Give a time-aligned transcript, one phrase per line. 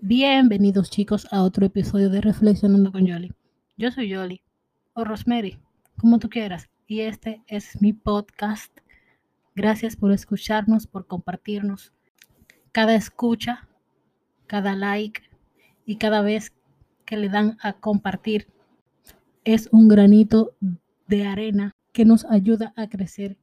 [0.00, 3.34] Bienvenidos chicos a otro episodio de Reflexionando con Yoli.
[3.76, 4.40] Yo soy Yoli,
[4.94, 5.58] o Rosemary,
[5.98, 8.72] como tú quieras, y este es mi podcast.
[9.54, 11.92] Gracias por escucharnos, por compartirnos.
[12.72, 13.68] Cada escucha,
[14.46, 15.20] cada like
[15.84, 16.54] y cada vez
[17.04, 18.48] que le dan a compartir
[19.44, 20.54] es un granito
[21.06, 23.38] de arena que nos ayuda a crecer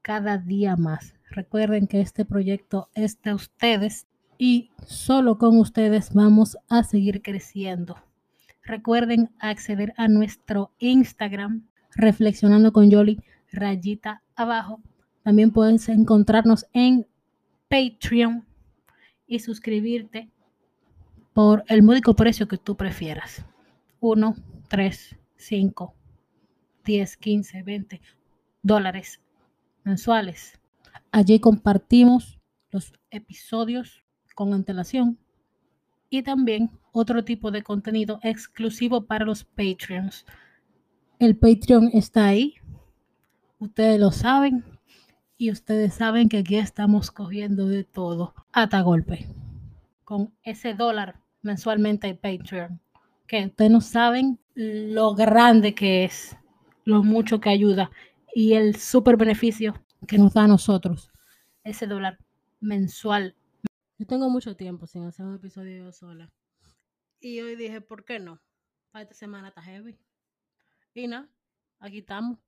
[0.00, 1.12] cada día más.
[1.28, 4.06] Recuerden que este proyecto es de ustedes
[4.38, 7.96] y solo con ustedes vamos a seguir creciendo.
[8.64, 13.20] Recuerden acceder a nuestro Instagram, reflexionando con Yoli,
[13.52, 14.80] rayita abajo.
[15.22, 17.06] También puedes encontrarnos en
[17.68, 18.46] Patreon
[19.26, 20.30] y suscribirte
[21.34, 23.44] por el módico precio que tú prefieras.
[24.00, 24.36] 1,
[24.68, 25.94] 3, 5,
[26.84, 28.00] 10, 15, 20
[28.62, 29.20] dólares
[29.84, 30.58] mensuales.
[31.12, 32.38] Allí compartimos
[32.70, 34.02] los episodios
[34.34, 35.18] con antelación
[36.10, 40.24] y también otro tipo de contenido exclusivo para los Patreons.
[41.18, 42.54] El Patreon está ahí,
[43.58, 44.64] ustedes lo saben
[45.36, 49.26] y ustedes saben que aquí estamos cogiendo de todo hasta golpe
[50.08, 52.80] con ese dólar mensualmente de Patreon.
[53.26, 56.34] Que ustedes no saben lo grande que es,
[56.88, 57.90] lo mucho que ayuda
[58.34, 59.74] y el super beneficio
[60.06, 61.10] que nos da a nosotros
[61.64, 62.18] ese dólar
[62.60, 63.34] mensual
[63.98, 66.32] yo tengo mucho tiempo sin hacer un episodio yo sola.
[67.18, 68.40] Y hoy dije, ¿por qué no?
[68.92, 69.98] Para esta semana está heavy.
[70.94, 71.28] Y nada,
[71.80, 72.38] aquí estamos.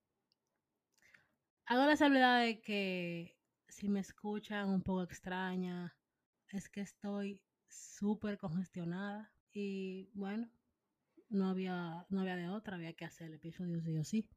[1.66, 5.97] Hago la salvedad de que si me escuchan un poco extraña,
[6.50, 9.32] es que estoy súper congestionada.
[9.52, 10.48] Y bueno,
[11.30, 14.28] no había, no había de otra, había que hacer el episodio sí o sí.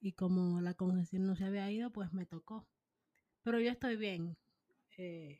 [0.00, 2.68] Y como la congestión no se había ido, pues me tocó.
[3.42, 4.36] Pero yo estoy bien.
[4.96, 5.38] Eh,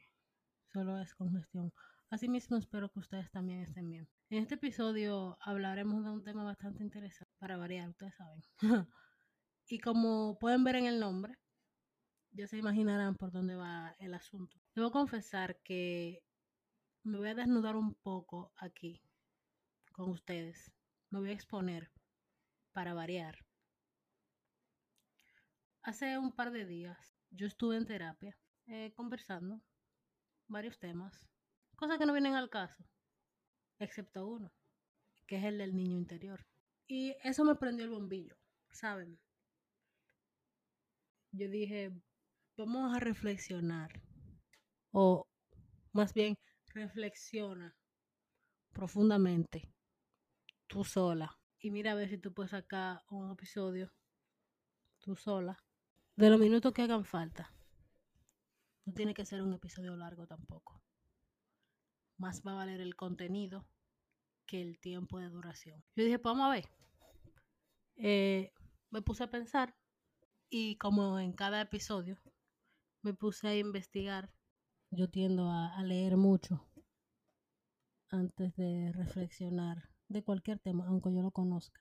[0.72, 1.72] solo es congestión.
[2.10, 4.08] Asimismo, espero que ustedes también estén bien.
[4.30, 8.42] En este episodio hablaremos de un tema bastante interesante, para variar, ustedes saben.
[9.68, 11.34] y como pueden ver en el nombre,
[12.32, 14.58] ya se imaginarán por dónde va el asunto.
[14.74, 16.22] Debo confesar que
[17.04, 19.03] me voy a desnudar un poco aquí
[19.94, 20.72] con ustedes.
[21.10, 21.90] Me voy a exponer
[22.72, 23.38] para variar.
[25.82, 29.62] Hace un par de días yo estuve en terapia eh, conversando
[30.48, 31.28] varios temas,
[31.76, 32.84] cosas que no vienen al caso,
[33.78, 34.52] excepto uno,
[35.26, 36.44] que es el del niño interior.
[36.86, 38.36] Y eso me prendió el bombillo,
[38.70, 39.18] ¿saben?
[41.32, 41.92] Yo dije,
[42.56, 43.90] vamos a reflexionar,
[44.92, 45.26] o
[45.92, 46.36] más bien,
[46.68, 47.76] reflexiona
[48.72, 49.73] profundamente,
[50.74, 53.92] tú sola, y mira a ver si tú puedes sacar un episodio,
[54.98, 55.62] tú sola,
[56.16, 57.54] de los minutos que hagan falta
[58.84, 60.82] no tiene que ser un episodio largo tampoco.
[62.18, 63.66] Más va a valer el contenido
[64.46, 65.82] que el tiempo de duración.
[65.94, 66.68] Yo dije, pues vamos a ver.
[67.96, 68.52] Eh,
[68.90, 69.76] me puse a pensar
[70.50, 72.20] y como en cada episodio
[73.02, 74.34] me puse a investigar.
[74.90, 76.66] Yo tiendo a, leer mucho
[78.10, 81.80] antes de reflexionar de cualquier tema, aunque yo lo conozca.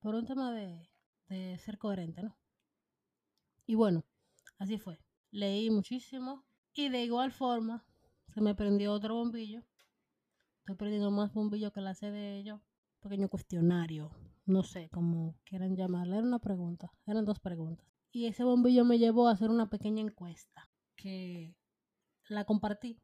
[0.00, 0.90] Por un tema de,
[1.28, 2.36] de ser coherente, ¿no?
[3.66, 4.04] Y bueno,
[4.58, 4.98] así fue
[5.34, 6.44] leí muchísimo
[6.74, 7.84] y de igual forma
[8.28, 9.64] se me prendió otro bombillo.
[10.60, 12.60] Estoy perdiendo más bombillo que la sé de ellos.
[13.00, 14.12] Pequeño cuestionario,
[14.46, 16.16] no sé cómo quieran llamarle.
[16.16, 17.86] Era una pregunta, eran dos preguntas.
[18.12, 21.56] Y ese bombillo me llevó a hacer una pequeña encuesta que
[22.28, 23.02] la compartí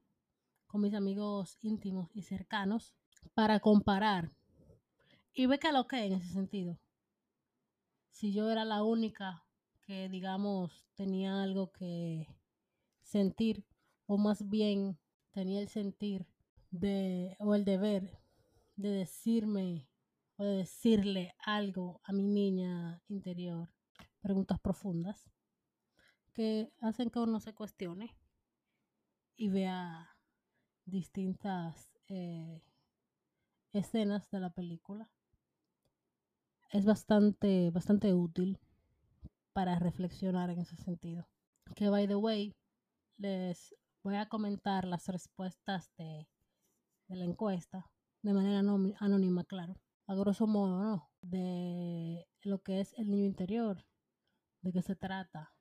[0.68, 2.94] con mis amigos íntimos y cercanos
[3.34, 4.32] para comparar
[5.32, 6.78] y ve que lo que en ese sentido.
[8.10, 9.46] Si yo era la única
[9.82, 12.26] que, digamos, tenía algo que
[13.02, 13.64] sentir,
[14.06, 14.98] o más bien
[15.30, 16.26] tenía el sentir
[16.70, 18.20] de, o el deber
[18.76, 19.88] de decirme
[20.36, 23.68] o de decirle algo a mi niña interior.
[24.20, 25.30] Preguntas profundas
[26.34, 28.16] que hacen que uno se cuestione
[29.36, 30.16] y vea
[30.84, 32.62] distintas eh,
[33.72, 35.10] escenas de la película.
[36.70, 38.58] Es bastante, bastante útil
[39.52, 41.28] para reflexionar en ese sentido.
[41.74, 42.54] Que, by the way,
[43.18, 46.28] les voy a comentar las respuestas de,
[47.08, 47.90] la encuesta
[48.22, 48.60] de manera
[48.98, 49.76] anónima, claro.
[50.06, 51.10] A grosso modo, ¿no?
[51.22, 53.84] De lo que es el niño interior,
[54.62, 55.52] de qué se trata,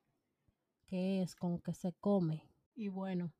[0.86, 2.42] qué es, con qué se come.
[2.74, 3.32] Y bueno,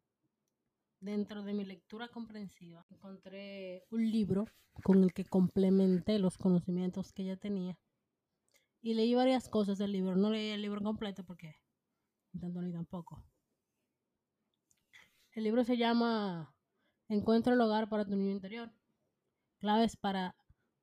[1.00, 4.46] dentro de mi lectura comprensiva encontré un libro
[4.82, 7.78] con el que complementé los conocimientos que ya tenía
[8.82, 10.16] y leí varias cosas del libro.
[10.16, 11.56] No leí el libro completo porque
[12.38, 13.24] tanto ni tampoco.
[15.32, 16.54] El libro se llama
[17.08, 18.72] Encuentra el hogar para tu niño interior.
[19.58, 20.36] Claves para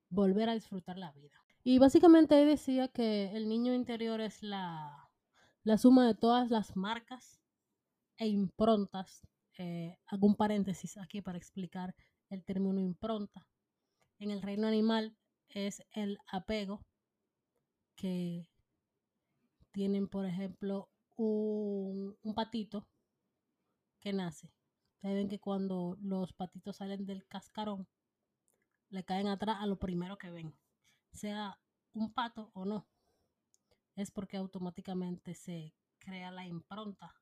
[0.10, 1.36] volver a disfrutar la vida.
[1.64, 5.10] Y básicamente decía que el niño interior es la,
[5.64, 7.42] la suma de todas las marcas
[8.18, 9.28] e improntas.
[9.58, 11.96] Eh, hago un paréntesis aquí para explicar
[12.30, 13.48] el término impronta.
[14.20, 15.18] En el reino animal
[15.50, 16.86] es el apego
[17.96, 18.48] que
[19.72, 22.88] tienen, por ejemplo, un, un patito
[24.00, 24.52] que nace.
[24.96, 27.88] Ustedes ven que cuando los patitos salen del cascarón,
[28.90, 30.56] le caen atrás a lo primero que ven,
[31.12, 31.60] sea
[31.94, 32.88] un pato o no.
[33.96, 37.14] Es porque automáticamente se crea la impronta.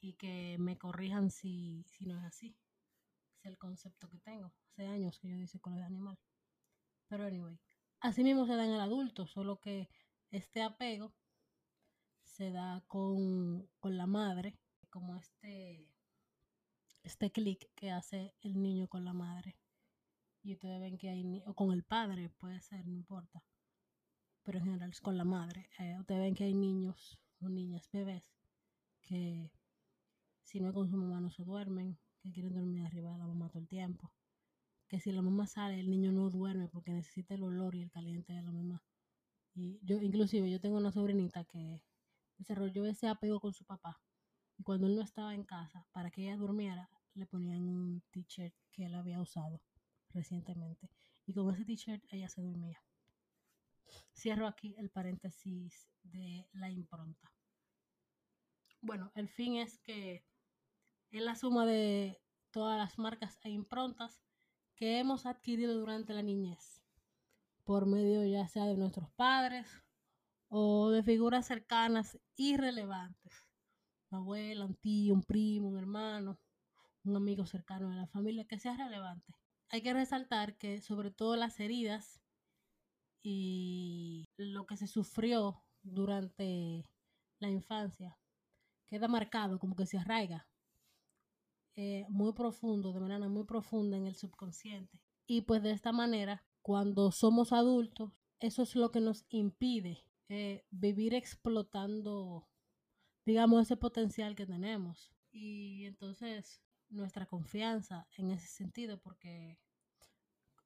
[0.00, 2.56] Y que me corrijan si, si no es así.
[3.38, 4.52] Es el concepto que tengo.
[4.70, 6.18] Hace años que yo dice el animal.
[7.08, 7.58] Pero anyway.
[8.00, 9.88] Así mismo se da en el adulto, solo que
[10.30, 11.14] este apego
[12.24, 14.58] se da con, con la madre,
[14.90, 15.88] como este,
[17.02, 19.56] este clic que hace el niño con la madre.
[20.42, 23.42] Y ustedes ven que hay, o con el padre, puede ser, no importa.
[24.42, 25.68] Pero en general es con la madre.
[25.78, 28.32] Eh, ustedes ven que hay niños o niñas, bebés,
[29.02, 29.50] que
[30.46, 33.26] si no es con su mamá no se duermen, que quieren dormir arriba de la
[33.26, 34.12] mamá todo el tiempo.
[34.88, 37.90] Que si la mamá sale, el niño no duerme porque necesita el olor y el
[37.90, 38.82] caliente de la mamá.
[39.54, 41.82] Y yo, inclusive, yo tengo una sobrinita que
[42.38, 44.00] desarrolló ese apego con su papá.
[44.56, 48.54] Y cuando él no estaba en casa, para que ella durmiera, le ponían un t-shirt
[48.70, 49.60] que él había usado
[50.10, 50.88] recientemente.
[51.26, 52.80] Y con ese t-shirt ella se dormía.
[54.14, 57.32] Cierro aquí el paréntesis de la impronta.
[58.80, 60.24] Bueno, el fin es que
[61.10, 62.20] es la suma de
[62.50, 64.22] todas las marcas e improntas
[64.74, 66.82] que hemos adquirido durante la niñez,
[67.64, 69.66] por medio ya sea de nuestros padres
[70.48, 73.32] o de figuras cercanas y relevantes.
[74.10, 76.38] Una abuela, un tío, un primo, un hermano,
[77.04, 79.34] un amigo cercano de la familia, que sea relevante
[79.68, 82.20] hay que resaltar que sobre todo las heridas
[83.22, 86.84] y lo que se sufrió durante
[87.40, 88.18] la infancia
[88.86, 90.46] queda marcado, como que se arraiga
[91.76, 94.98] eh, muy profundo, de manera muy profunda en el subconsciente.
[95.26, 100.64] Y pues de esta manera, cuando somos adultos, eso es lo que nos impide eh,
[100.70, 102.48] vivir explotando,
[103.24, 105.12] digamos, ese potencial que tenemos.
[105.30, 109.58] Y entonces nuestra confianza en ese sentido, porque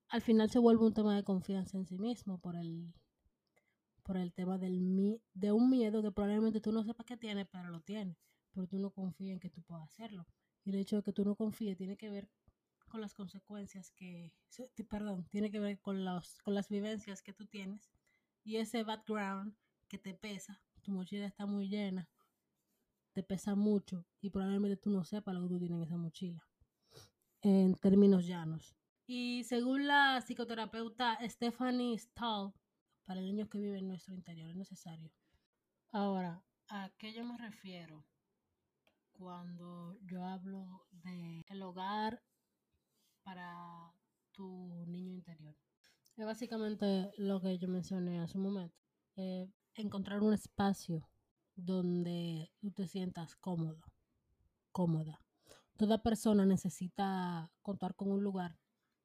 [0.08, 2.94] al final se vuelve un tema de confianza en sí mismo por el,
[4.02, 7.68] por el tema del, de un miedo que probablemente tú no sepas que tienes, pero
[7.68, 8.16] lo tienes,
[8.52, 10.26] pero tú no confías en que tú puedas hacerlo.
[10.70, 12.30] El hecho de que tú no confíes tiene que ver
[12.88, 14.32] con las consecuencias que,
[14.88, 17.90] perdón, tiene que ver con, los, con las vivencias que tú tienes
[18.44, 19.56] y ese background
[19.88, 22.08] que te pesa, tu mochila está muy llena,
[23.12, 26.48] te pesa mucho y probablemente tú no sepas lo que tú tienes en esa mochila,
[27.42, 28.76] en términos llanos.
[29.06, 32.52] Y según la psicoterapeuta Stephanie Stahl,
[33.02, 35.12] para el niño que vive en nuestro interior es necesario.
[35.90, 38.04] Ahora, ¿a qué yo me refiero
[39.20, 42.22] cuando yo hablo de el hogar
[43.22, 43.94] para
[44.32, 45.54] tu niño interior?
[46.16, 48.78] Es básicamente lo que yo mencioné hace un momento.
[49.16, 51.06] Eh, encontrar un espacio
[51.54, 53.82] donde tú te sientas cómodo,
[54.72, 55.20] cómoda.
[55.76, 58.58] Toda persona necesita contar con un lugar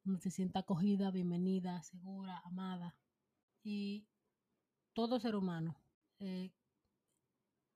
[0.06, 2.96] donde se sienta acogida, bienvenida, segura, amada.
[3.64, 4.08] Y
[4.94, 5.76] todo ser humano
[6.20, 6.54] eh,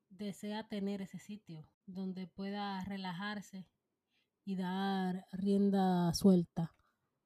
[0.09, 3.67] desea tener ese sitio donde pueda relajarse
[4.45, 6.75] y dar rienda suelta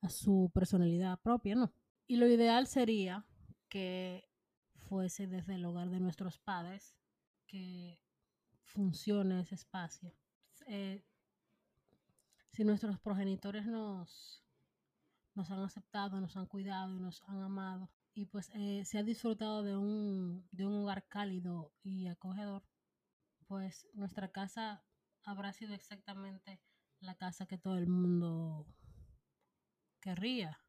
[0.02, 1.74] a su personalidad propia, ¿no?
[2.08, 3.26] Y lo ideal sería
[3.70, 4.30] que
[4.76, 6.96] fuese desde el hogar de nuestros padres
[7.48, 8.00] que
[8.64, 10.14] funcione ese espacio.
[10.68, 11.04] Eh,
[12.52, 14.44] si nuestros progenitores nos
[15.36, 17.90] nos han aceptado, nos han cuidado y nos han amado.
[18.14, 22.64] Y pues eh, se ha disfrutado de un, de un hogar cálido y acogedor,
[23.54, 24.84] pues nuestra casa
[25.22, 26.60] habrá sido exactamente
[27.02, 28.66] la casa que todo el mundo
[30.02, 30.60] querría.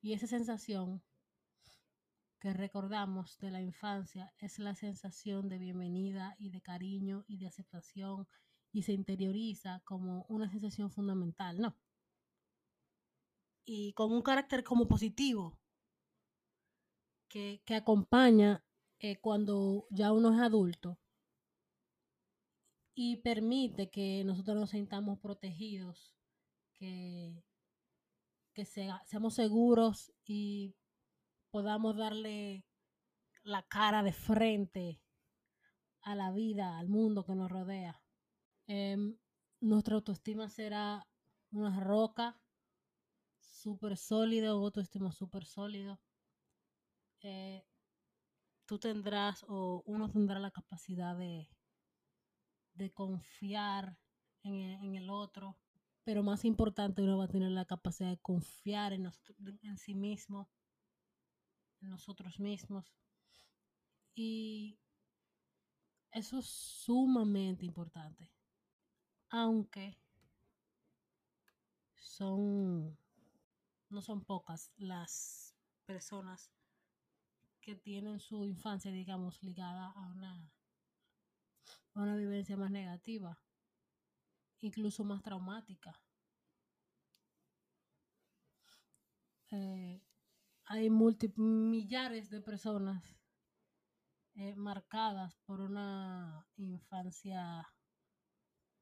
[0.00, 1.02] Y esa sensación
[2.38, 7.46] que recordamos de la infancia es la sensación de bienvenida y de cariño y de
[7.46, 8.26] aceptación
[8.72, 11.76] y se interioriza como una sensación fundamental, ¿no?
[13.66, 15.58] y con un carácter como positivo
[17.28, 18.64] que, acompaña
[18.98, 20.98] eh, cuando ya uno es adulto
[22.94, 26.14] y permite que nosotros nos sintamos protegidos,
[26.74, 27.42] que,
[28.52, 30.74] que seamos seguros y
[31.50, 32.64] podamos darle
[33.42, 35.00] la cara de frente
[36.02, 38.00] a la vida, al mundo que nos rodea.
[38.66, 39.16] Em,
[39.60, 41.06] nuestra autoestima será
[41.50, 42.40] una roca
[43.40, 46.00] súper sólida, un autoestima súper sólido.
[47.22, 47.64] Eh,
[48.66, 51.48] tú tendrás o uno tendrá la capacidad de,
[52.74, 53.98] de confiar
[54.42, 55.56] en el, en el otro,
[56.04, 59.10] pero más importante, uno va a tener la capacidad de confiar en,
[59.62, 60.50] en sí mismo,
[61.80, 62.94] en nosotros mismos.
[64.14, 64.78] Y
[66.12, 68.30] eso es sumamente importante.
[69.30, 69.98] Aunque
[71.96, 72.96] son,
[73.88, 76.52] no son pocas las personas
[77.60, 80.52] que tienen su infancia, digamos, ligada a una,
[81.94, 83.38] a una vivencia más negativa,
[84.60, 86.00] incluso más traumática.
[89.50, 90.02] Eh,
[90.66, 93.04] hay millares de personas
[94.34, 97.68] eh, marcadas por una infancia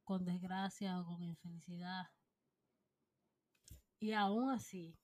[0.05, 2.11] con desgracia o con infelicidad.
[3.99, 4.99] Y aún así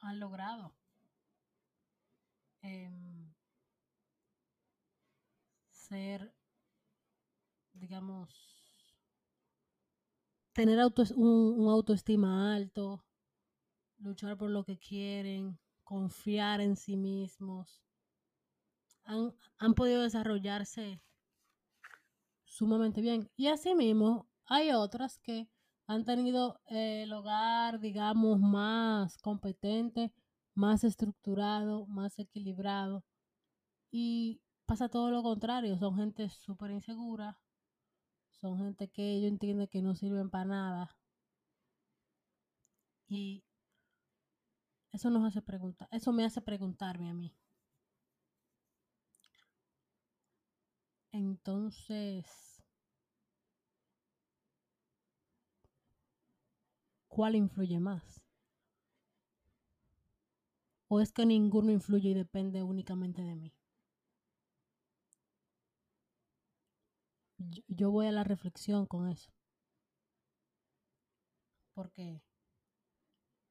[0.00, 0.74] han logrado
[2.62, 3.32] em,
[5.70, 6.34] ser,
[7.90, 8.28] digamos,
[10.52, 10.78] tener
[11.16, 13.04] un, autoestima alto,
[13.98, 17.82] luchar por lo que quieren, confiar en sí mismos.
[19.02, 21.02] Han, han podido desarrollarse
[22.44, 23.28] sumamente bien.
[23.34, 25.48] Y asimismo, hay otras que
[25.88, 30.12] han tenido eh, el hogar, digamos, más competente,
[30.54, 33.02] más estructurado, más equilibrado.
[33.90, 37.40] Y pasa todo lo contrario, son gente súper insegura,
[38.40, 40.96] son gente que ellos entienden que no sirven para nada.
[43.10, 43.42] Y
[44.92, 47.34] eso nos hace preguntar, eso me hace preguntarme a mí.
[51.12, 52.26] Entonces,
[57.08, 58.22] ¿cuál influye más?
[60.88, 63.54] ¿O es que ninguno influye y depende únicamente de mí?
[67.68, 69.32] Yo, voy a la reflexión con eso.
[71.72, 72.22] Porque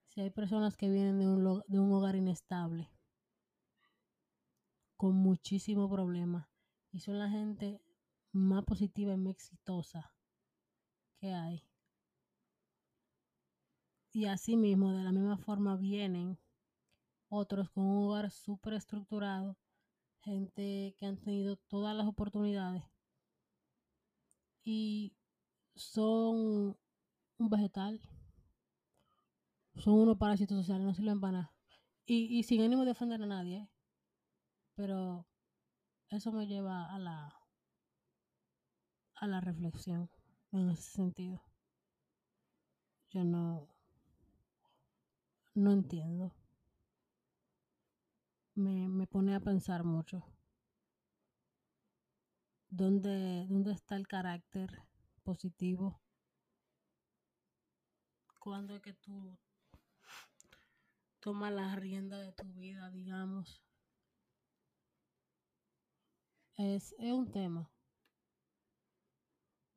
[0.07, 2.91] si hay personas que vienen de un, de un hogar inestable,
[4.95, 6.49] con muchísimo problema,
[6.91, 7.81] y son la gente
[8.31, 10.13] más positiva y más exitosa
[11.19, 11.63] que hay.
[14.11, 16.37] Y así mismo, de la misma forma, vienen
[17.27, 19.57] otros con un hogar súper estructurado,
[20.19, 22.83] gente que han tenido todas las oportunidades
[24.63, 25.13] y
[25.75, 26.77] son
[27.37, 28.01] un vegetal,
[29.75, 31.53] son unos parásitos sociales, no sirven para nada.
[32.05, 33.69] Y, y sin ánimo de defender a nadie, ¿eh?
[34.75, 35.27] pero
[36.09, 37.35] eso me lleva a la
[39.15, 40.09] a la reflexión
[40.51, 41.43] en ese sentido.
[43.09, 43.67] Yo no
[45.55, 46.33] no entiendo.
[48.55, 50.23] Me, me pone a pensar mucho.
[52.71, 54.69] ¿Dónde, ¿Dónde está el carácter
[55.23, 55.99] positivo?
[58.39, 59.37] Cuando es que tú
[61.19, 63.63] tomas la rienda de tu vida, digamos?
[66.55, 67.71] Es, un tema.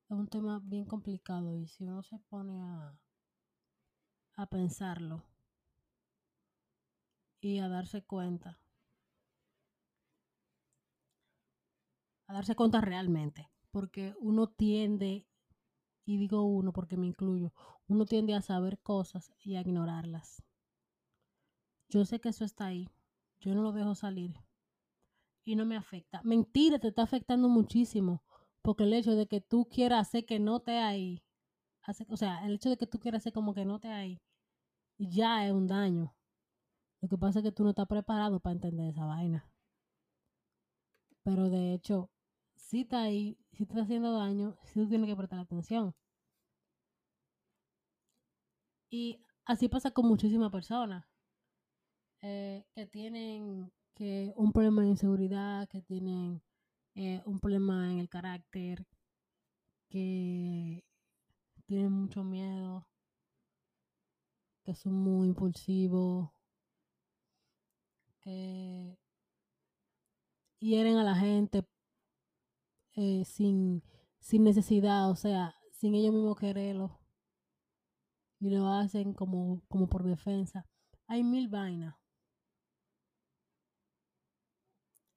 [0.05, 2.99] Es un tema bien complicado y si uno se pone a,
[4.37, 5.25] a pensarlo
[7.41, 8.62] y a darse cuenta,
[12.33, 15.27] darse cuenta realmente, porque uno tiende,
[16.05, 17.53] y digo uno porque me incluyo,
[17.87, 20.43] uno tiende a saber cosas y a ignorarlas.
[21.89, 22.89] Yo sé que eso está ahí,
[23.41, 24.35] yo no lo dejo salir
[25.45, 26.21] y no me afecta.
[26.25, 28.23] Mentira, te está afectando muchísimo.
[28.63, 31.25] Porque el hecho de que tú quieras hacer que no te ahí,
[32.09, 34.23] o sea, el hecho de que tú quieras hacer como que no te ahí,
[34.99, 36.15] ya es un daño.
[37.01, 39.51] Lo que pasa es que tú no estás preparado para entender esa vaina.
[41.25, 42.12] Pero de hecho,
[42.73, 45.95] si está ahí, si te está haciendo daño, si tú tienes que prestar atención.
[48.91, 51.05] Y así pasa con muchísimas personas
[52.23, 56.41] eh, que tienen que un problema de inseguridad, que tienen
[56.95, 58.87] eh, un problema en el carácter,
[59.91, 60.83] que
[61.67, 62.89] tienen mucho miedo,
[64.65, 66.31] que son muy impulsivos,
[68.23, 68.97] que
[70.59, 71.63] hieren a la gente
[72.95, 73.83] eh, sin,
[74.21, 77.01] sin necesidad, o sea, sin ellos mismos quererlo.
[78.41, 80.67] Y lo hacen como, como por defensa.
[81.07, 81.95] Hay mil vainas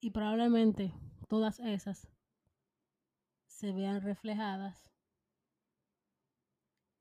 [0.06, 0.92] Y probablemente
[1.28, 2.08] todas esas
[3.46, 4.92] se vean reflejadas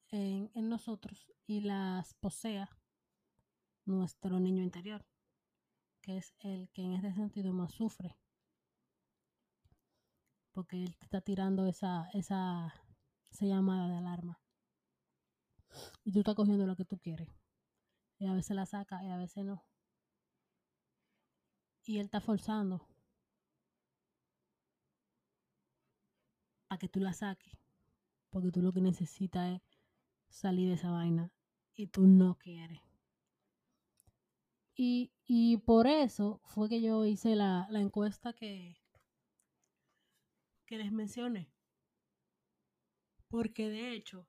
[0.09, 2.69] en, en nosotros y las posea
[3.85, 5.05] nuestro niño interior,
[6.01, 8.17] que es el que en este sentido más sufre.
[10.55, 12.73] Porque él está tirando esa, esa,
[13.29, 14.41] esa llamada de alarma.
[16.05, 17.27] Y tú estás cogiendo lo que tú quieres.
[18.19, 19.65] Y a veces la saca y a veces no.
[21.83, 22.87] Y él está forzando
[26.69, 27.59] a que tú la saques.
[28.29, 29.61] Porque tú lo que necesitas es
[30.29, 31.33] salir de esa vaina.
[31.75, 32.79] Y tú no quieres.
[34.73, 38.84] Y, y por eso fue que yo hice la, la encuesta que,
[40.65, 41.49] que les mencioné.
[43.27, 44.27] Porque de hecho,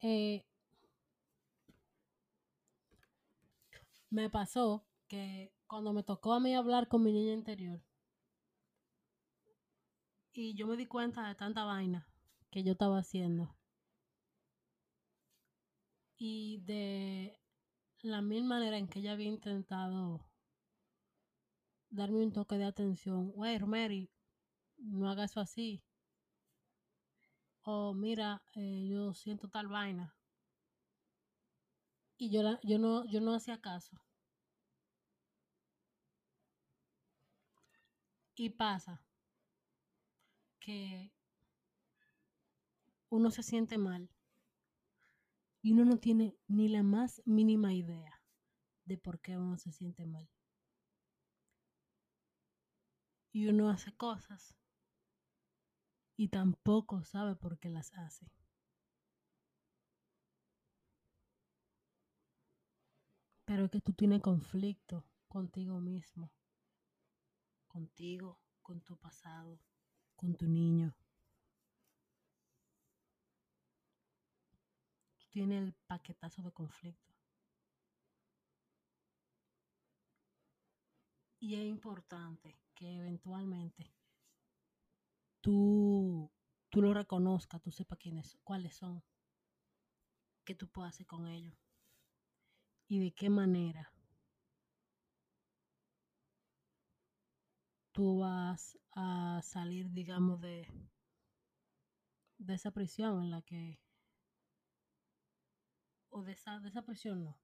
[0.00, 0.44] eh,
[4.10, 7.80] me pasó que cuando me tocó a mí hablar con mi niña interior
[10.32, 12.06] y yo me di cuenta de tanta vaina
[12.50, 13.56] que yo estaba haciendo
[16.18, 17.38] y de
[18.02, 20.25] la mil manera en que ella había intentado
[21.90, 23.32] darme un toque de atención.
[23.34, 24.10] Wey, Mary,
[24.78, 25.82] no haga eso así.
[27.62, 30.14] O mira, eh, yo siento tal vaina.
[32.18, 34.00] Y yo, la, yo, no, yo no hacía caso.
[38.36, 39.02] Y pasa
[40.60, 41.12] que
[43.08, 44.10] uno se siente mal
[45.62, 48.22] y uno no tiene ni la más mínima idea
[48.84, 50.28] de por qué uno se siente mal.
[53.36, 54.56] Y uno hace cosas
[56.16, 58.32] y tampoco sabe por qué las hace.
[63.44, 66.32] Pero que tú tienes conflicto contigo mismo,
[67.68, 69.60] contigo, con tu pasado,
[70.14, 70.96] con tu niño.
[75.18, 77.12] Tú tienes el paquetazo de conflicto.
[81.38, 83.92] Y es importante que eventualmente
[85.40, 86.30] tú,
[86.70, 89.02] tú lo reconozcas, tú sepas quiénes, cuáles son,
[90.44, 91.58] qué tú puedes hacer con ellos
[92.88, 93.92] y de qué manera
[97.92, 100.68] tú vas a salir, digamos, de,
[102.38, 103.80] de esa prisión en la que,
[106.10, 107.38] o de esa, de esa prisión no,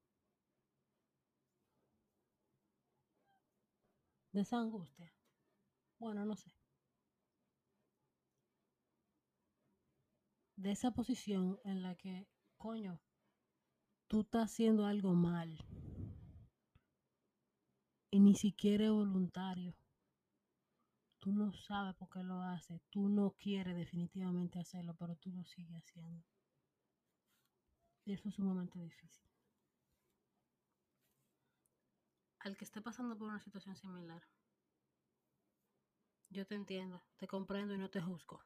[4.32, 5.12] de esa angustia.
[6.02, 6.52] Bueno, no sé.
[10.56, 13.00] De esa posición en la que, coño,
[14.08, 15.56] tú estás haciendo algo mal.
[18.10, 19.76] Y ni siquiera es voluntario.
[21.20, 22.82] Tú no sabes por qué lo haces.
[22.90, 26.24] Tú no quieres definitivamente hacerlo, pero tú lo sigues haciendo.
[28.04, 29.24] Y eso es sumamente difícil.
[32.40, 34.22] Al que esté pasando por una situación similar,
[36.32, 38.42] yo te entiendo, te comprendo y no te juzgo.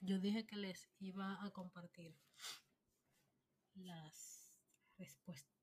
[0.00, 2.16] Yo dije que les iba a compartir
[3.74, 4.54] las
[4.96, 5.58] respuestas.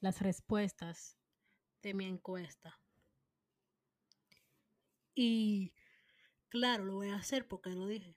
[0.00, 1.18] Las respuestas
[1.82, 2.80] de mi encuesta.
[5.16, 5.74] Y
[6.48, 8.16] claro, lo voy a hacer porque lo dije.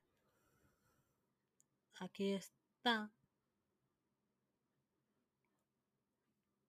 [1.95, 3.11] Aquí está.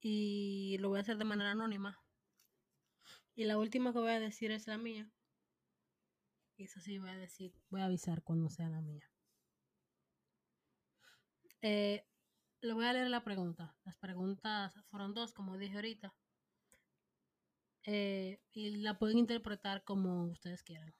[0.02, 1.98] Y lo voy a hacer de manera anónima.
[3.34, 5.10] Y la última que voy a decir es la mía.
[6.56, 9.08] Y eso sí voy a decir, voy a avisar cuando sea la mía.
[11.62, 12.04] Eh,
[12.60, 13.74] le voy a leer la pregunta.
[13.84, 16.14] Las preguntas fueron dos, como dije ahorita.
[17.84, 20.94] Eh, y la pueden interpretar como ustedes quieran.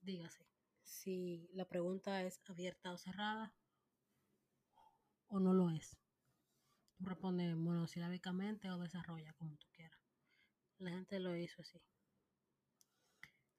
[0.00, 0.46] Dígase
[0.86, 3.54] si la pregunta es abierta o cerrada
[5.28, 5.96] o no lo es.
[6.98, 10.00] Responde monosílabicamente o desarrolla como tú quieras.
[10.78, 11.80] La gente lo hizo así.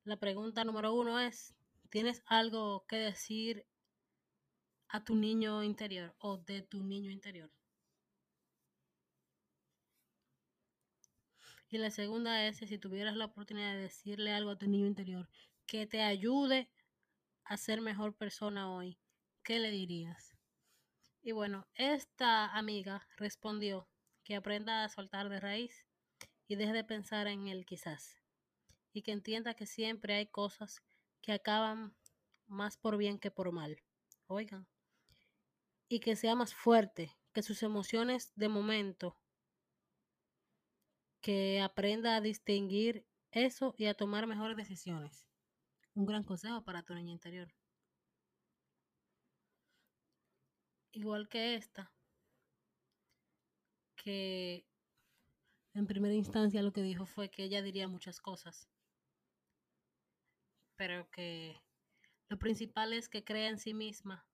[0.03, 1.53] La pregunta número uno es,
[1.89, 3.65] ¿tienes algo que decir
[4.87, 7.51] a tu niño interior o de tu niño interior?
[11.69, 15.27] Y la segunda es, si tuvieras la oportunidad de decirle algo a tu niño interior
[15.65, 16.69] que te ayude
[17.43, 18.97] a ser mejor persona hoy,
[19.43, 20.36] ¿qué le dirías?
[21.27, 23.89] Y bueno, esta amiga respondió
[24.23, 25.85] que aprenda a soltar de raíz
[26.47, 28.21] y deje de pensar en el quizás
[28.93, 30.81] y que entienda que siempre hay cosas
[31.21, 31.93] que acaban
[32.45, 33.83] más por bien que por mal.
[34.27, 34.69] Oigan.
[35.89, 39.17] Y que sea más fuerte, que sus emociones de momento,
[41.19, 45.27] que aprenda a distinguir eso y a tomar mejores decisiones.
[45.93, 47.53] Un gran consejo para tu niña interior.
[50.97, 51.93] Igual que esta,
[53.95, 54.65] que
[55.75, 58.67] en primera instancia lo que dijo fue que ella diría muchas cosas,
[60.75, 61.61] pero que
[62.29, 64.27] lo principal es que crea en sí misma,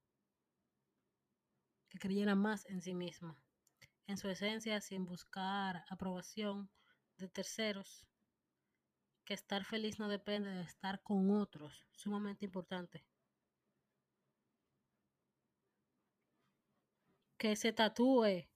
[1.89, 3.37] que creyera más en sí misma,
[4.07, 6.69] en su esencia, sin buscar aprobación
[7.17, 8.07] de terceros,
[9.25, 13.05] que estar feliz no depende de estar con otros, sumamente importante.
[17.43, 18.47] Que se tatúe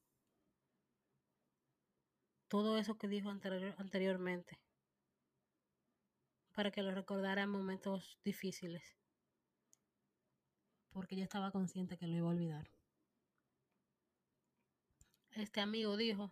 [2.48, 4.62] todo eso que dijo anteriormente,
[6.56, 8.96] para que lo recordara en momentos difíciles
[10.94, 12.72] porque ya estaba consciente que lo iba a olvidar.
[15.32, 16.32] Este amigo dijo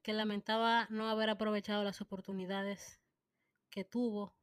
[0.00, 2.98] que lamentaba no haber aprovechado las oportunidades
[3.68, 4.34] que tuvo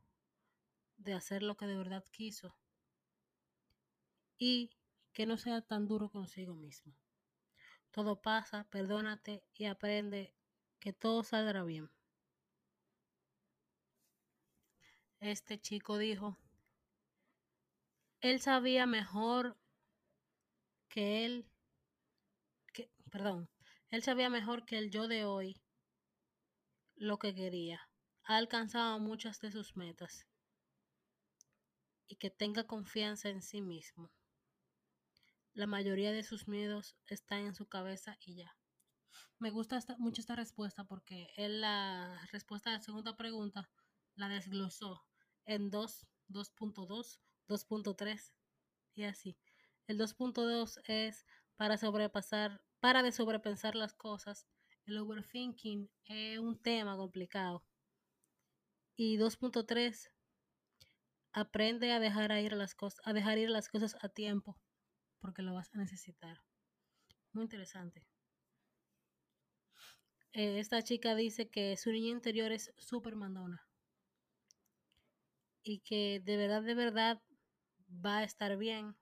[0.98, 2.56] de hacer lo que de verdad quiso
[4.38, 4.70] y
[5.14, 6.94] que no sea tan duro consigo mismo.
[7.92, 10.34] Todo pasa, perdónate y aprende
[10.80, 11.90] que todo saldrá bien.
[15.20, 16.38] Este chico dijo
[18.22, 19.58] él sabía mejor
[20.88, 21.50] que él,
[22.72, 23.50] que, perdón,
[23.90, 25.60] él sabía mejor que el yo de hoy
[26.96, 27.82] lo que quería.
[28.24, 30.28] Ha alcanzado muchas de sus metas
[32.08, 34.12] y que tenga confianza en sí mismo.
[35.54, 38.56] La mayoría de sus miedos están en su cabeza y ya.
[39.38, 43.70] Me gusta mucho esta respuesta porque él la respuesta a la segunda pregunta
[44.16, 45.04] la desglosó
[45.46, 47.20] en 2.2
[47.52, 48.32] 2.3
[48.96, 49.38] y así.
[49.88, 51.26] El 2.2 es
[51.58, 54.48] para sobrepasar, para de sobrepensar las cosas.
[54.86, 57.66] El overthinking es un tema complicado.
[58.96, 60.12] Y 2.3
[61.34, 64.58] aprende a dejar ir las cosas, a dejar ir las cosas a tiempo,
[65.22, 66.44] porque lo vas a necesitar.
[67.34, 68.08] Muy interesante.
[70.34, 73.66] Eh, esta chica dice que su niña interior es súper mandona
[75.64, 77.22] y que de verdad, de verdad
[77.90, 78.96] va a estar bien,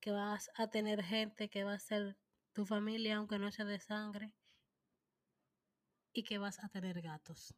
[0.00, 2.16] que vas a tener gente que va a ser
[2.54, 4.32] tu familia, aunque no sea de sangre,
[6.12, 7.54] y que vas a tener gatos.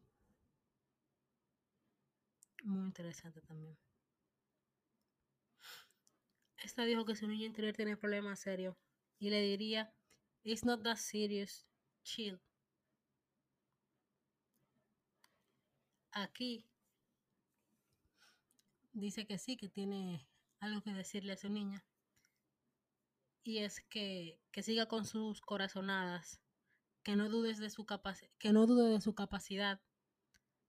[2.63, 3.77] Muy interesante también.
[6.59, 8.77] Esta dijo que su niño interior tiene problemas serios
[9.19, 9.93] y le diría,
[10.43, 11.67] It's not that serious,
[12.03, 12.41] chill.
[16.11, 16.67] Aquí
[18.93, 20.29] dice que sí, que tiene
[20.61, 21.85] algo que decirle a su niña.
[23.45, 26.41] Y es que, que siga con sus corazonadas,
[27.03, 27.87] que no dudes de su
[28.39, 29.81] que no dude de su capacidad.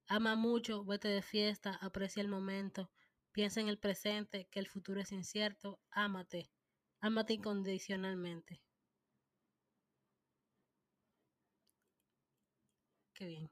[0.08, 2.92] Ama mucho, vete de fiesta, aprecia el momento,
[3.40, 6.52] piensa en el presente, que el futuro es incierto, ámate,
[7.00, 8.62] ámate incondicionalmente.
[13.14, 13.50] Qué bien.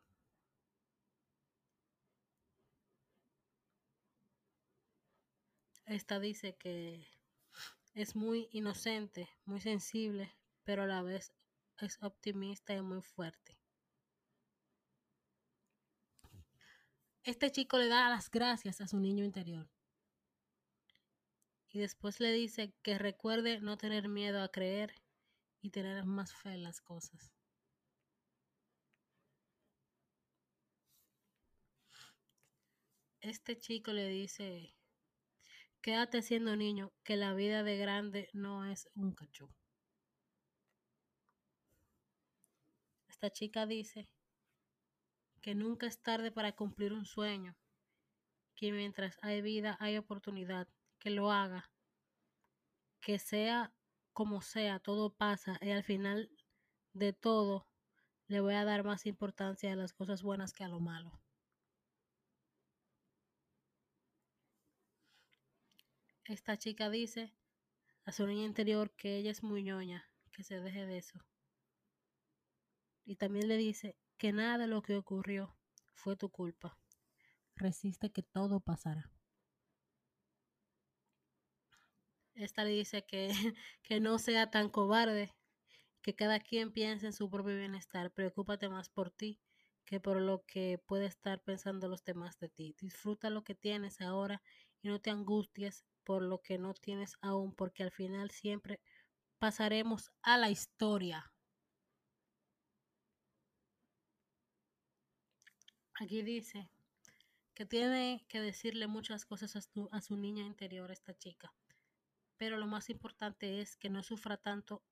[5.86, 7.08] Esta dice que
[7.94, 11.32] es muy inocente, muy sensible, pero a la vez
[11.80, 13.58] es optimista y muy fuerte.
[17.24, 19.70] Este chico le da las gracias a su niño interior.
[21.78, 24.96] Y después le dice que recuerde no tener miedo a creer
[25.62, 27.32] y tener más fe en las cosas.
[33.22, 34.74] Este chico le dice
[35.80, 39.48] Quédate siendo niño, que la vida de grande no es un cachú.
[43.08, 44.10] Esta chica dice
[45.44, 47.56] que nunca es tarde para cumplir un sueño,
[48.56, 50.68] que mientras hay vida hay oportunidad,
[51.00, 51.72] que lo haga,
[53.02, 53.74] que sea
[54.14, 56.30] como sea, todo pasa y al final
[56.94, 57.68] de todo
[58.28, 61.22] le voy a dar más importancia a las cosas buenas que a lo malo.
[66.34, 67.34] esta chica dice
[68.06, 71.20] a su niña interior que ella es muy ñoña, que se deje de eso.
[73.06, 75.56] Y también le dice que nada de lo que ocurrió
[75.94, 76.78] fue tu culpa.
[77.56, 79.12] Resiste que todo pasará.
[82.38, 83.30] Esta le dice que,
[83.84, 85.34] que no sea tan cobarde,
[86.02, 88.12] que cada quien piense en su propio bienestar.
[88.12, 89.40] Preocúpate más por ti
[89.86, 92.76] que por lo que puede estar pensando los demás de ti.
[92.80, 94.42] Disfruta lo que tienes ahora
[94.82, 98.82] y no te angusties por lo que no tienes aún, porque al final siempre
[99.40, 101.32] pasaremos a la historia.
[106.00, 106.70] Aquí dice
[107.56, 111.54] que tiene que decirle muchas cosas a su, a su niña interior, esta chica.
[112.38, 114.84] Pero lo más importante es que no sufra tanto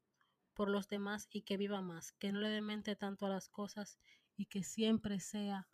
[0.53, 3.99] por los demás y que viva más, que no le demente tanto a las cosas
[4.37, 5.67] y que siempre sea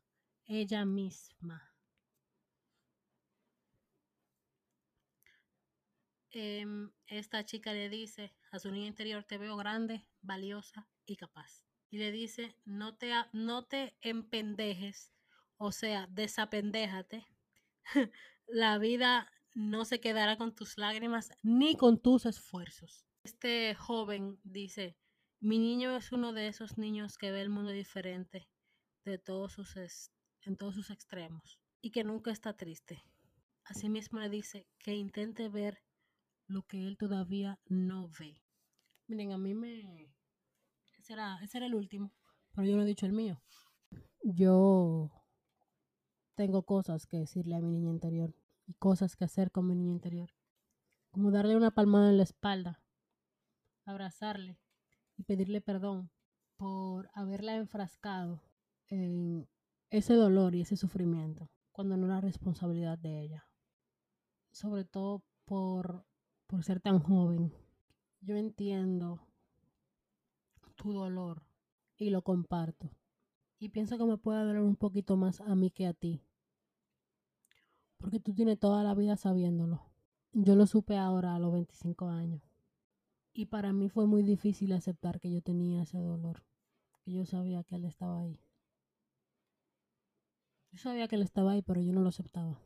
[0.45, 1.71] ella misma.
[6.33, 11.65] Em, esta chica le dice a su niña interior, te veo grande, valiosa y capaz.
[11.89, 15.11] Y le dice, no te, no te empendejes,
[15.57, 17.27] o sea, desapendéjate.
[18.47, 23.05] La vida no se quedará con tus lágrimas ni con tus esfuerzos.
[23.23, 24.97] Este joven dice,
[25.39, 28.49] mi niño es uno de esos niños que ve el mundo diferente
[29.05, 29.75] de todos sus
[30.43, 33.03] en todos sus extremos y que nunca está triste.
[33.63, 35.79] Asimismo le dice que intente ver
[36.47, 38.41] lo que él todavía no ve.
[39.07, 40.13] Miren, a mí me...
[40.97, 42.13] Ese era, ese era el último,
[42.53, 43.41] pero yo no he dicho el mío.
[44.23, 45.11] Yo
[46.35, 48.35] tengo cosas que decirle a mi niña interior
[48.65, 50.31] y cosas que hacer con mi niña interior.
[51.11, 52.81] Como darle una palmada en la espalda,
[53.85, 54.59] abrazarle
[55.17, 56.09] y pedirle perdón
[56.57, 58.41] por haberla enfrascado
[58.87, 59.49] en
[59.89, 63.47] ese dolor y ese sufrimiento cuando no era responsabilidad de ella.
[64.51, 66.05] Sobre todo por
[66.51, 67.53] por ser tan joven.
[68.19, 69.25] Yo entiendo
[70.75, 71.43] tu dolor
[71.95, 72.91] y lo comparto.
[73.57, 76.21] Y pienso que me puede doler un poquito más a mí que a ti.
[78.01, 79.81] Porque tú tienes toda la vida sabiéndolo.
[80.33, 82.41] Yo lo supe ahora a los 25 años.
[83.31, 86.43] Y para mí fue muy difícil aceptar que yo tenía ese dolor.
[87.03, 88.41] Que yo sabía que él estaba ahí.
[90.71, 92.59] Yo sabía que él estaba ahí, pero yo no lo aceptaba.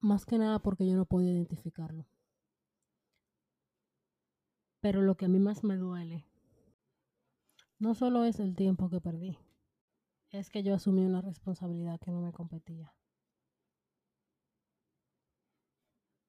[0.00, 2.06] Más que nada porque yo no podía identificarlo.
[4.80, 6.24] Pero lo que a mí más me duele
[7.78, 9.38] no solo es el tiempo que perdí,
[10.38, 12.92] es que yo asumí una responsabilidad que no me competía.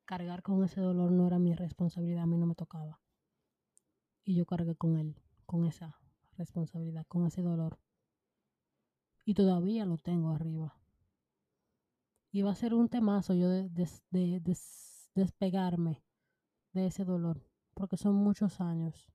[0.06, 3.02] Cargar con ese dolor no era mi responsabilidad, a mí no me tocaba.
[4.24, 5.15] Y yo cargué con él,
[5.48, 6.00] con esa
[6.38, 7.80] responsabilidad, con ese dolor.
[9.26, 10.78] Y todavía lo tengo arriba.
[12.32, 13.70] Y va a ser un temazo yo de,
[15.15, 16.04] despegarme
[16.74, 17.41] de ese dolor,
[17.74, 19.12] porque son muchos años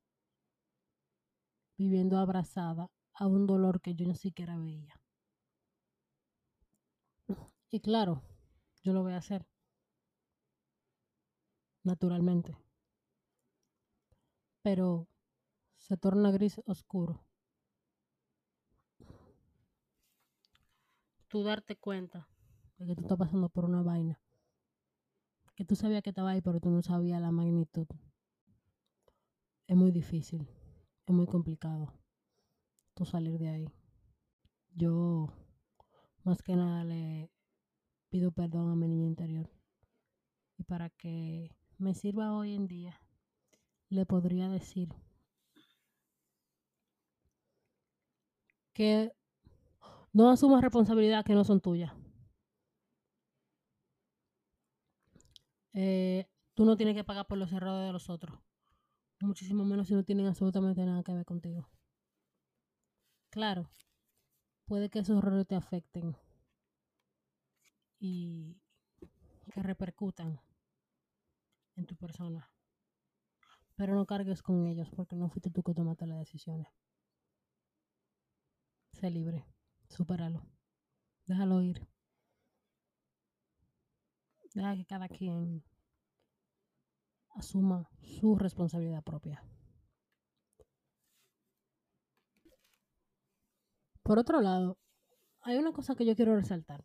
[1.77, 4.99] viviendo abrazada a un dolor que yo ni siquiera veía.
[7.71, 8.23] Y claro,
[8.83, 9.47] yo lo voy a hacer,
[11.85, 12.57] naturalmente.
[14.63, 15.07] Pero
[15.77, 17.23] se torna gris oscuro.
[21.29, 22.27] Tú darte cuenta
[22.79, 24.19] que tú estás pasando por una vaina.
[25.55, 27.87] Que tú sabías que estaba ahí, pero tú no sabías la magnitud.
[29.67, 30.49] Es muy difícil,
[31.07, 32.00] es muy complicado
[32.95, 33.69] tú salir de ahí.
[34.75, 35.29] Yo,
[36.25, 37.31] más que nada, le
[38.11, 39.51] pido perdón a mi niña interior.
[40.59, 43.01] Y para que me sirva hoy en día,
[43.89, 44.89] le podría decir
[48.73, 49.13] que
[50.13, 51.93] no asumas responsabilidad que no son tuyas.
[55.73, 58.39] Eh, tú no tienes que pagar por los errores de los otros.
[59.21, 61.69] Muchísimo menos si no tienen absolutamente nada que ver contigo.
[63.31, 63.71] Claro,
[64.67, 66.17] puede que esos errores te afecten
[68.01, 68.57] y
[69.53, 70.41] que repercutan
[71.77, 72.51] en tu persona.
[73.77, 76.67] Pero no cargues con ellos porque no fuiste tú que tomaste las decisiones.
[78.93, 79.47] Sé libre,
[79.89, 80.43] supéralo,
[81.27, 81.87] déjalo ir.
[84.55, 85.63] Deja que cada quien
[87.37, 89.43] asuma su responsabilidad propia.
[94.11, 94.77] Por otro lado,
[95.41, 96.85] hay una cosa que yo quiero resaltar.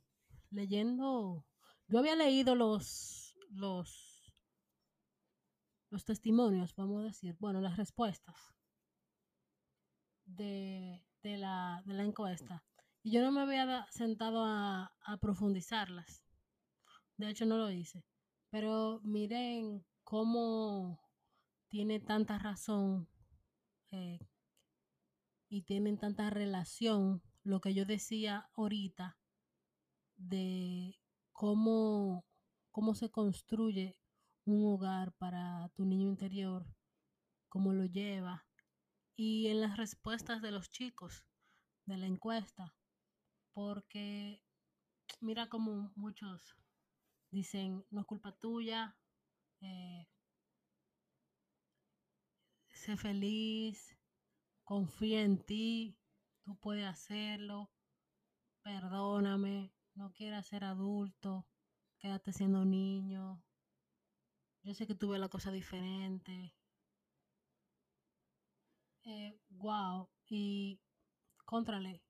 [0.51, 1.43] Leyendo,
[1.87, 4.31] yo había leído los, los,
[5.89, 8.35] los testimonios, vamos a decir, bueno, las respuestas
[10.25, 12.63] de, la, encuesta.
[13.01, 16.23] Y yo no me había sentado a, a profundizarlas.
[17.17, 18.05] De hecho, no lo hice.
[18.51, 20.99] Pero miren cómo
[21.69, 23.09] tiene tanta razón
[23.89, 24.19] eh,
[25.55, 29.17] y tienen tanta relación lo que yo decía ahorita
[30.17, 30.99] de
[31.31, 32.25] cómo,
[32.71, 33.97] cómo se construye
[34.43, 36.65] un hogar para tu niño interior,
[37.47, 38.45] cómo lo lleva,
[39.15, 41.23] y en las respuestas de los chicos
[41.85, 42.75] de la encuesta,
[43.53, 44.43] porque
[45.21, 46.57] mira como muchos
[47.31, 48.97] dicen, no es culpa tuya,
[49.61, 50.05] eh,
[52.71, 53.94] sé feliz,
[54.65, 55.97] confía en ti,
[56.43, 57.71] tú puedes hacerlo,
[58.63, 61.47] perdóname, no quieras ser adulto,
[61.99, 63.43] quédate siendo niño.
[64.63, 66.55] Yo sé que tuve la cosa diferente.
[69.03, 70.81] Eh, wow, y
[71.45, 72.01] contrale,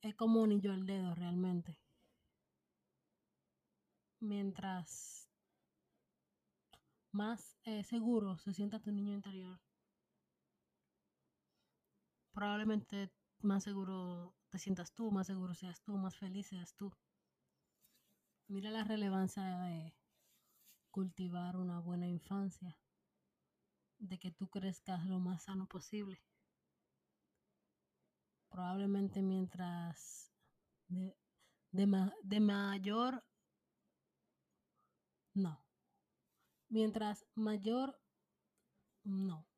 [0.00, 1.78] es como un anillo al dedo realmente.
[4.20, 5.28] Mientras
[7.12, 9.60] más eh, seguro se sienta tu niño interior,
[12.36, 16.94] probablemente más seguro te sientas tú, más seguro seas tú, más feliz seas tú.
[18.46, 19.94] Mira la relevancia de
[20.90, 22.78] cultivar una buena infancia,
[23.98, 26.22] de que tú crezcas lo más sano posible.
[28.50, 30.30] Probablemente mientras
[30.88, 31.16] de,
[31.70, 33.24] de, ma, de mayor,
[35.32, 35.64] no,
[36.68, 37.98] mientras mayor,
[39.04, 39.48] no,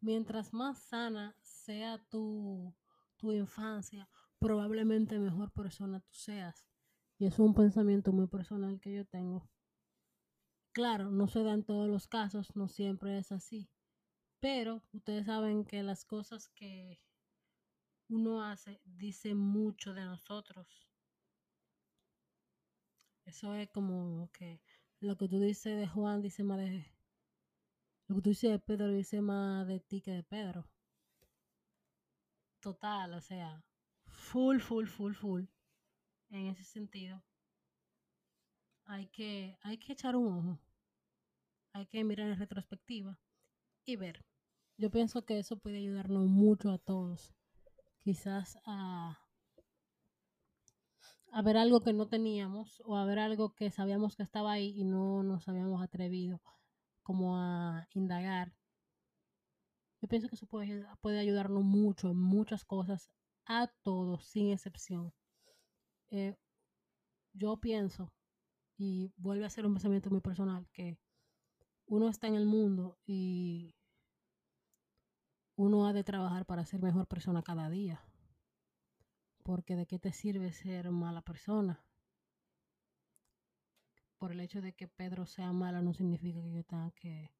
[0.00, 1.37] mientras más sana
[1.68, 2.74] sea tu,
[3.18, 6.66] tu infancia, probablemente mejor persona tú seas.
[7.18, 9.50] Y es un pensamiento muy personal que yo tengo.
[10.72, 13.68] Claro, no se da en todos los casos, no siempre es así.
[14.40, 17.02] Pero ustedes saben que las cosas que
[18.08, 20.88] uno hace dicen mucho de nosotros.
[23.26, 24.62] Eso es como que
[25.00, 26.86] lo que tú dices de Juan dice más de...
[28.06, 30.66] Lo que tú dices de Pedro dice más de ti que de Pedro.
[32.60, 33.62] Total, o sea,
[34.06, 35.44] full, full, full, full.
[36.30, 37.22] En ese sentido.
[38.84, 40.58] Hay que, hay que echar un ojo.
[41.72, 43.18] Hay que mirar en retrospectiva
[43.84, 44.24] y ver.
[44.76, 47.34] Yo pienso que eso puede ayudarnos mucho a todos.
[47.98, 49.18] Quizás a,
[51.32, 54.72] a ver algo que no teníamos o a ver algo que sabíamos que estaba ahí
[54.76, 56.40] y no nos habíamos atrevido
[57.02, 58.52] como a indagar.
[60.00, 63.10] Yo pienso que eso puede, puede ayudarnos mucho en muchas cosas,
[63.46, 65.12] a todos, sin excepción.
[66.10, 66.36] Eh,
[67.32, 68.12] yo pienso,
[68.76, 70.98] y vuelve a ser un pensamiento muy personal, que
[71.86, 73.74] uno está en el mundo y
[75.56, 78.00] uno ha de trabajar para ser mejor persona cada día.
[79.42, 81.82] Porque de qué te sirve ser mala persona.
[84.18, 87.32] Por el hecho de que Pedro sea mala no significa que yo tenga que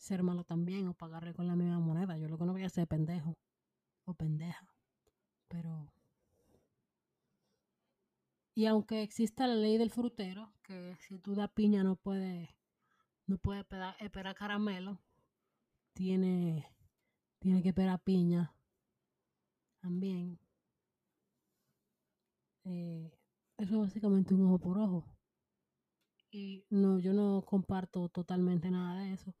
[0.00, 2.16] ser malo también o pagarle con la misma moneda.
[2.16, 3.36] Yo lo que no voy a hacer pendejo
[4.04, 4.66] o pendeja.
[5.48, 5.92] Pero...
[8.54, 12.56] Y aunque exista la ley del frutero, que si tú das piña no puede,
[13.26, 15.00] no puede esperar, esperar caramelo,
[15.92, 16.66] tiene,
[17.38, 18.54] tiene que esperar piña
[19.80, 20.38] también.
[22.64, 23.12] Eh,
[23.58, 25.04] eso es básicamente un ojo por ojo.
[26.30, 29.34] Y no, yo no comparto totalmente nada de eso.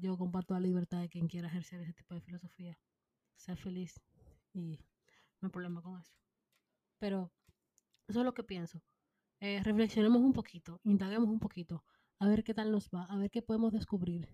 [0.00, 2.78] Yo comparto la libertad de quien quiera ejercer ese tipo de filosofía.
[3.36, 4.00] Ser feliz
[4.52, 4.78] y
[5.40, 6.12] no hay problema con eso.
[6.98, 7.32] Pero
[8.06, 8.82] eso es lo que pienso.
[9.40, 11.84] Eh, reflexionemos un poquito, indaguemos un poquito,
[12.18, 14.28] a ver qué tal nos va, a ver qué podemos descubrir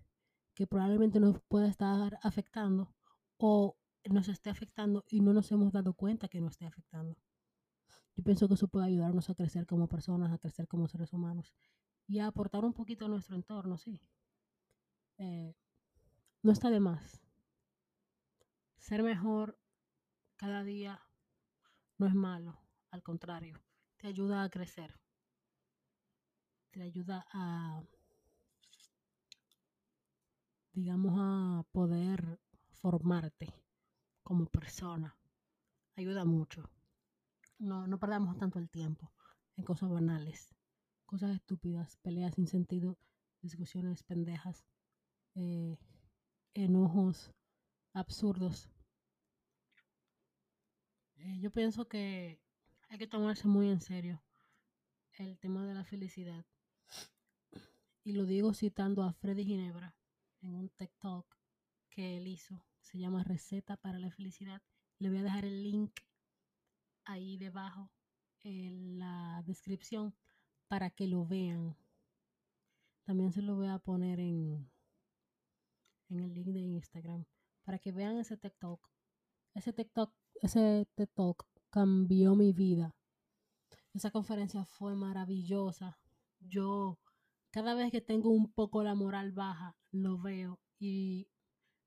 [0.55, 2.95] que probablemente nos pueda estar afectando
[3.37, 7.17] o nos esté afectando y no nos hemos dado cuenta que nos esté afectando.
[8.15, 11.53] Yo pienso que eso puede ayudarnos a crecer como personas, a crecer como seres humanos
[12.07, 14.01] y a aportar un poquito a nuestro entorno, sí.
[15.17, 15.55] Eh,
[16.41, 17.21] no está de más.
[18.77, 19.57] Ser mejor
[20.35, 21.01] cada día
[21.97, 22.59] no es malo,
[22.91, 23.59] al contrario,
[23.97, 24.99] te ayuda a crecer,
[26.71, 27.81] te ayuda a,
[30.73, 33.53] digamos, a poder formarte
[34.23, 35.17] como persona.
[35.95, 36.69] Ayuda mucho.
[37.57, 39.13] No, no perdamos tanto el tiempo
[39.55, 40.53] en cosas banales,
[41.05, 42.97] cosas estúpidas, peleas sin sentido,
[43.41, 44.65] discusiones pendejas,
[45.35, 45.77] eh,
[46.53, 47.31] enojos
[47.93, 48.69] absurdos.
[51.17, 52.39] Eh, yo pienso que
[52.89, 54.21] hay que tomarse muy en serio
[55.13, 56.45] el tema de la felicidad.
[58.03, 59.95] Y lo digo citando a Freddy Ginebra
[60.41, 61.25] en un TikTok
[61.89, 62.63] que él hizo.
[62.81, 64.61] Se llama Receta para la Felicidad.
[64.99, 65.99] Le voy a dejar el link
[67.03, 67.89] ahí debajo
[68.43, 70.13] en la descripción
[70.67, 71.75] para que lo vean.
[73.03, 74.69] También se lo voy a poner en,
[76.09, 77.25] en el link de Instagram
[77.63, 78.79] para que vean ese TikTok.
[79.53, 82.95] Ese TikTok, ese TikTok cambió mi vida.
[83.93, 85.97] Esa conferencia fue maravillosa.
[86.39, 86.99] Yo
[87.51, 91.29] cada vez que tengo un poco la moral baja, lo veo y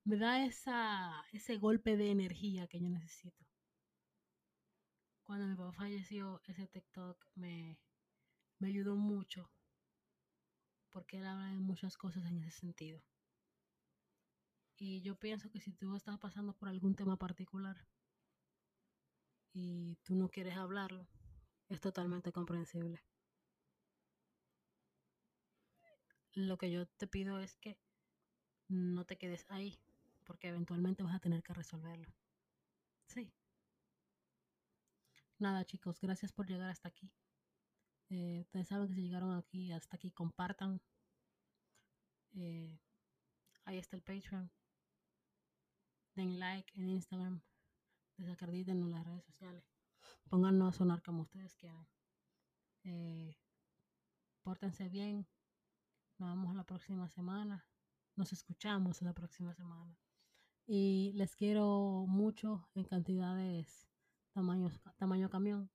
[0.05, 3.45] me da esa, ese golpe de energía que yo necesito.
[5.23, 7.79] cuando mi papá falleció, ese TikTok me,
[8.59, 9.51] me ayudó mucho
[10.91, 13.03] porque él habla de muchas cosas en ese sentido.
[14.81, 17.85] Y yo pienso que si tú estás pasando por algún tema particular
[19.53, 21.09] y tú no quieres hablarlo,
[21.69, 23.03] es totalmente comprensible.
[26.35, 27.77] Lo que yo te pido es que
[28.69, 29.81] no te quedes ahí,
[30.25, 32.15] porque eventualmente vas a tener que resolverlo.
[33.09, 33.33] Sí.
[35.41, 37.11] Nada, chicos, gracias por llegar hasta aquí.
[38.11, 40.81] Eh, ustedes saben que si llegaron aquí hasta aquí, compartan.
[42.35, 42.79] Eh,
[43.65, 44.53] ahí está el Patreon.
[46.19, 47.41] Den like en Instagram.
[48.17, 49.63] Desacrediten en las redes sociales.
[50.29, 51.87] Pónganos a sonar como ustedes quieran.
[52.83, 53.37] Eh,
[54.43, 55.29] pórtense bien.
[56.19, 57.65] Nos vemos la próxima semana.
[58.17, 59.97] Nos escuchamos la próxima semana.
[60.67, 63.89] Y les quiero mucho en cantidades
[64.33, 65.71] tamaños, tamaño camión.